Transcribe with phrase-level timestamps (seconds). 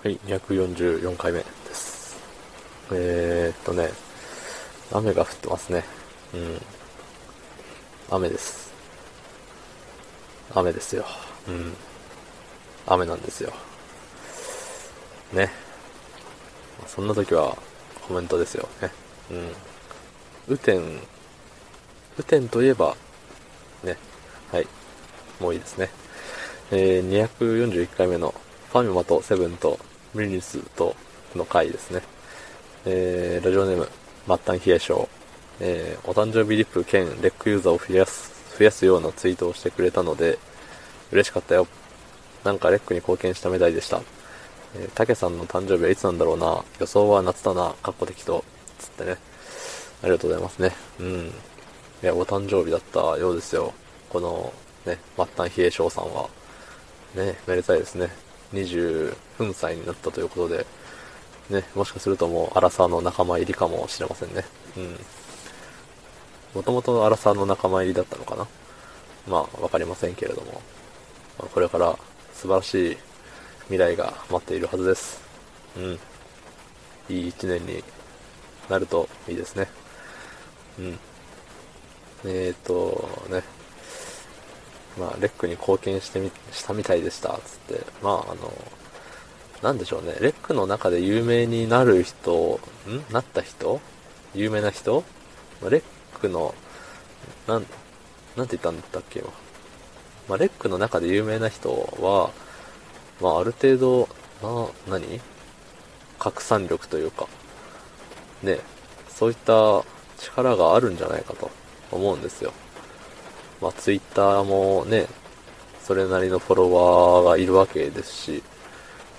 [0.00, 2.16] はい、244回目です。
[2.92, 3.88] えー、っとね、
[4.92, 5.82] 雨が降ってますね。
[6.32, 6.60] うん。
[8.08, 8.72] 雨です。
[10.54, 11.04] 雨ですよ。
[11.48, 11.74] うん。
[12.86, 13.52] 雨なんですよ。
[15.32, 15.50] ね。
[16.86, 17.58] そんな時は
[18.06, 18.92] コメントですよね。
[19.32, 19.50] うん。
[20.46, 21.00] 雨天、雨
[22.24, 22.96] 天といえば、
[23.82, 23.96] ね。
[24.52, 24.66] はい。
[25.40, 25.90] もういいですね。
[26.70, 28.32] えー、241回目の
[28.70, 29.78] ファミマとセブンと
[30.14, 30.94] ミニスと
[31.34, 32.02] の回ですね。
[32.84, 33.88] えー、ラジオネーム、
[34.26, 35.08] 末端冷え性。
[35.60, 40.38] えー、お誕生日リップ兼レックユーザーを増やす、増やすようなツイートをしてくれたので、
[41.12, 41.66] 嬉しかったよ。
[42.44, 44.02] なんかレックに貢献したみたいでした。
[44.76, 46.62] えー、たけさんの誕生日はいつなんだろうな。
[46.78, 47.74] 予想は夏だな。
[47.82, 48.44] かっこ適当。
[48.78, 49.16] つってね。
[50.02, 50.76] ありがとうございますね。
[51.00, 51.26] うん。
[51.26, 51.32] い
[52.02, 53.72] や、お誕生日だったようですよ。
[54.10, 54.52] この、
[54.84, 56.28] ね、末端冷え性さんは。
[57.14, 58.27] ね、めでたいですね。
[58.52, 60.66] 20分歳になったということで、
[61.50, 64.44] ね、もしかするともう、アラサーの仲間入りかもしれませんね。
[64.76, 64.96] うん。
[66.54, 68.46] もともとアラサーの仲間入りだったのかな？
[69.28, 70.62] まあ、わかりませんけれども、
[71.38, 71.98] これから
[72.32, 72.96] 素晴らしい
[73.64, 75.20] 未来が待っているはずです。
[75.76, 75.98] うん。
[77.10, 77.84] いい一年に
[78.68, 79.68] なるといいですね。
[80.78, 80.98] うん。
[82.24, 83.42] えーと、ね。
[84.98, 87.84] まあ、レックに貢献してみ、したみたいでした、つって。
[88.02, 88.52] まあ、あの、
[89.62, 90.16] なんでしょうね。
[90.20, 93.12] レックの中で有名になる人、ん？
[93.12, 93.80] なった人？
[94.34, 95.04] 有名な人？
[95.68, 95.82] レッ
[96.20, 96.54] クの、
[97.46, 97.66] なん、
[98.36, 99.22] なんて言ったんだっけ？
[100.28, 102.30] まあ、レックの中で有名な人は、
[103.20, 104.08] まあ、ある程度、
[104.42, 105.20] な、何？
[106.18, 107.28] 拡散力というか、
[108.42, 108.58] ね、
[109.08, 109.84] そういった
[110.18, 111.48] 力があるんじゃないかと
[111.92, 112.52] 思うんですよ。
[113.60, 115.06] まあ、ツイッターもね、
[115.82, 118.42] それなりのフォロワーがいるわけですし、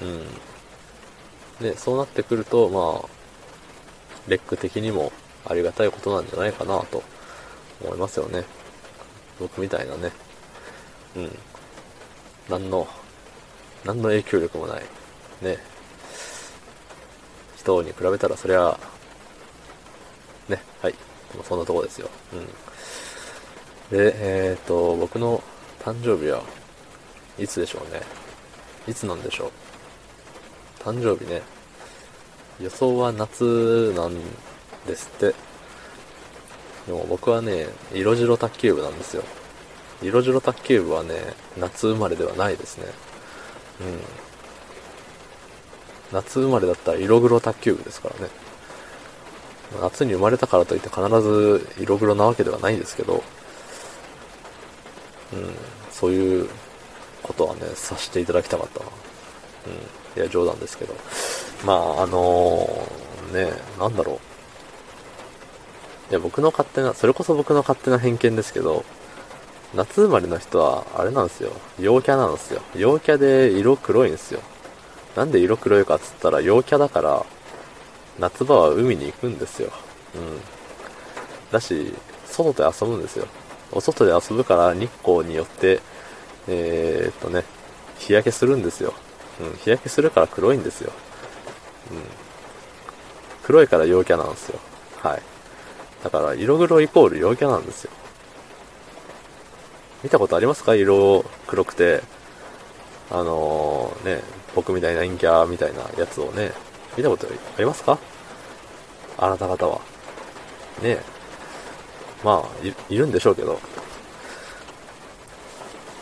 [0.00, 0.04] う
[1.62, 1.66] ん。
[1.66, 3.08] ね、そうなってくると、まあ、
[4.28, 5.12] レック的にも
[5.44, 7.02] ありがたいことなんじゃないかなと
[7.82, 8.44] 思いますよね。
[9.38, 10.12] 僕みたいなね。
[11.16, 11.38] うん。
[12.48, 12.88] 何の、
[13.84, 14.82] 何の影響力もない。
[15.42, 15.58] ね。
[17.56, 18.78] 人に比べたらそりゃ、
[20.48, 20.94] ね、はい。
[21.42, 22.08] そんなとこですよ。
[22.32, 22.48] うん。
[23.90, 25.42] で、えっ、と、僕の
[25.80, 26.42] 誕生日は
[27.38, 28.00] いつでしょうね。
[28.86, 29.50] いつなんでしょう。
[30.82, 31.42] 誕生日ね。
[32.60, 34.14] 予想は夏なん
[34.86, 35.34] ですって。
[36.86, 39.24] でも僕はね、色白卓球部なんですよ。
[40.02, 41.14] 色白卓球部はね、
[41.58, 42.86] 夏生まれではないですね。
[43.80, 44.00] うん。
[46.12, 48.30] 夏生まれだったら色黒卓球部ですからね。
[49.80, 53.24] 夏に生まれたからといって必ず色黒なわけではないですけど、
[55.34, 55.54] うん、
[55.90, 56.48] そういう
[57.22, 58.86] ことはね、させていただきたかったな。
[59.66, 60.20] うん。
[60.20, 60.94] いや、冗談ですけど。
[61.64, 62.86] まあ、あの
[63.32, 64.18] ね、なんだろう。
[66.10, 68.84] いや、僕の勝手な、それこそ僕の勝手な偏見ですけど、
[69.74, 71.50] 夏生まれの人は、あれなんですよ。
[71.80, 72.62] 陽キャなんですよ。
[72.76, 74.40] 陽キャで色黒いんですよ。
[75.16, 77.24] なんで色黒いかっつったら、陽キャだから、
[78.18, 79.72] 夏場は海に行くんですよ。
[80.14, 80.40] うん。
[81.50, 81.92] だし、
[82.26, 83.26] 外で遊ぶんですよ。
[83.74, 85.80] お外で遊ぶから日光によって、
[86.48, 87.44] えー、っとね、
[87.98, 88.94] 日焼けするんですよ。
[89.40, 90.92] うん、日焼けするから黒いんですよ。
[91.90, 91.98] うん。
[93.42, 94.60] 黒いから陽キャなんですよ。
[95.02, 95.22] はい。
[96.02, 97.90] だから、色黒イコール陽キャなんですよ。
[100.02, 100.74] 見たことありますか？
[100.74, 102.02] 色黒くて、
[103.10, 104.22] あのー、ね、
[104.54, 106.52] 僕みたいな陰キャみたいなやつをね、
[106.96, 107.98] 見たことありますか？
[109.18, 109.80] あなた方は。
[110.82, 111.13] ねえ。
[112.24, 113.60] まあい、いるんでしょうけど。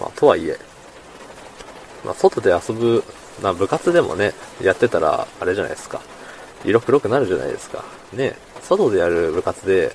[0.00, 0.58] まあ、とはいえ、
[2.04, 3.04] まあ、外で遊ぶ、
[3.42, 6.00] まあ、部活でもね、やってたら、あれじゃないですか。
[6.64, 7.84] 色黒くなるじゃないですか。
[8.12, 9.94] ね外でやる部活で、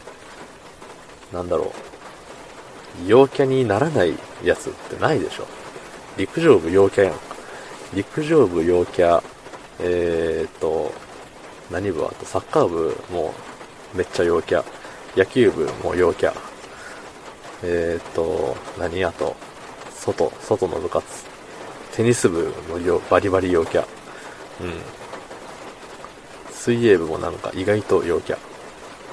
[1.31, 1.73] なんだろ
[3.05, 3.07] う。
[3.07, 4.13] 陽キャにならない
[4.43, 5.47] やつってないでしょ。
[6.17, 7.13] 陸上部陽キャやん。
[7.93, 9.21] 陸上部陽キャ、
[9.79, 10.91] えーっと、
[11.71, 13.33] 何部はあとサッカー部も
[13.93, 14.63] めっちゃ陽キャ。
[15.15, 16.33] 野球部も陽キャ。
[17.61, 19.35] えーっと、何あと、
[19.91, 21.05] 外、外の部活。
[21.93, 23.85] テニス部もよバリバリ陽キャ。
[24.61, 24.73] うん。
[26.51, 28.37] 水泳部もなんか意外と陽キャ。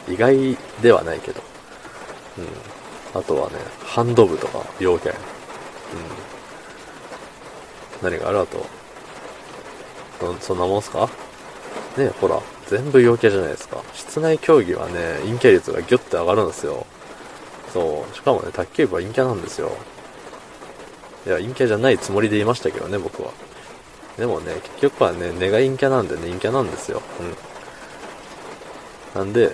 [0.08, 1.42] 意外ではないけど。
[2.38, 3.20] うん。
[3.20, 5.18] あとはね、ハンド部とか陽キャや。
[8.02, 8.10] うん。
[8.10, 8.40] 何がある？
[8.40, 8.64] あと、
[10.18, 11.08] そそんなもんすか？
[11.98, 12.40] ねほら、
[12.70, 13.82] 全部陽キャじゃないですか。
[13.94, 16.86] 室内競技はね、陰キャ率がギュッて上がるんですよ。
[17.72, 18.14] そう。
[18.14, 19.72] しかもね、卓球部は陰キャなんですよ。
[21.26, 23.32] いや、陰キャじゃないつもりでいましたけどね、僕は。
[24.16, 27.02] でもね、結局はね、根が陰キャなんでね陰キャなんですよ。
[29.14, 29.20] うん。
[29.20, 29.52] なんで、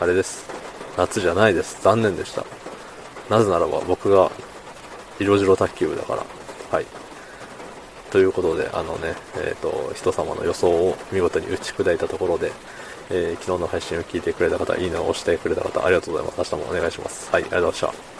[0.00, 0.48] あれです。
[0.96, 1.80] 夏じゃないです。
[1.82, 2.44] 残念でした。
[3.30, 4.32] なぜならば僕が
[5.20, 6.24] 色白卓球部だから。
[6.72, 6.86] はい。
[8.10, 12.52] ということで、あのね、えっ、ー、と、人様の予想を見事に打ち砕いたところで、
[13.10, 16.54] えー、昨日の配信を聞いてくれた方、いいねを押してくれた方、ありがとうございます。
[16.54, 17.30] 明日もお願いします。
[17.30, 18.15] はい、ありがとうございました。